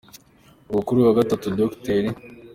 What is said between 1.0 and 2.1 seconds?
wa Gatatu Dr.